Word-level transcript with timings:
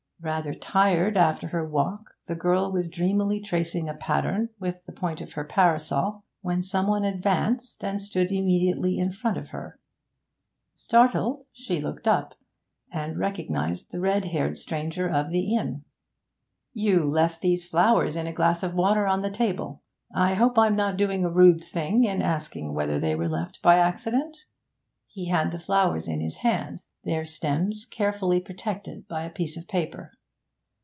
Rather 0.23 0.53
tired 0.53 1.17
after 1.17 1.47
her 1.47 1.67
walk, 1.67 2.15
the 2.27 2.35
girl 2.35 2.71
was 2.71 2.91
dreamily 2.91 3.39
tracing 3.39 3.89
a 3.89 3.93
pattern 3.95 4.49
with 4.59 4.85
the 4.85 4.91
point 4.91 5.19
of 5.19 5.33
her 5.33 5.43
parasol, 5.43 6.23
when 6.41 6.61
some 6.61 6.85
one 6.85 7.03
advanced 7.03 7.83
and 7.83 7.99
stood 7.99 8.31
immediately 8.31 8.99
in 8.99 9.11
front 9.11 9.35
of 9.35 9.47
her. 9.49 9.79
Startled, 10.75 11.47
she 11.51 11.81
looked 11.81 12.07
up, 12.07 12.35
and 12.91 13.17
recognised 13.17 13.89
the 13.89 13.99
red 13.99 14.25
haired 14.25 14.59
stranger 14.59 15.09
of 15.09 15.31
the 15.31 15.55
inn. 15.55 15.83
'You 16.71 17.09
left 17.09 17.41
these 17.41 17.67
flowers 17.67 18.15
in 18.15 18.27
a 18.27 18.31
glass 18.31 18.61
of 18.61 18.75
water 18.75 19.07
on 19.07 19.23
the 19.23 19.31
table. 19.31 19.81
I 20.13 20.35
hope 20.35 20.55
I'm 20.55 20.75
not 20.75 20.97
doing 20.97 21.25
a 21.25 21.31
rude 21.31 21.61
thing 21.63 22.03
in 22.03 22.21
asking 22.21 22.75
whether 22.75 22.99
they 22.99 23.15
were 23.15 23.27
left 23.27 23.59
by 23.63 23.79
accident.' 23.79 24.37
He 25.07 25.29
had 25.29 25.51
the 25.51 25.57
flowers 25.59 26.07
in 26.07 26.21
his 26.21 26.37
hand, 26.37 26.79
their 27.03 27.25
stems 27.25 27.83
carefully 27.89 28.39
protected 28.39 29.07
by 29.07 29.23
a 29.23 29.29
piece 29.31 29.57
of 29.57 29.67
paper. 29.67 30.11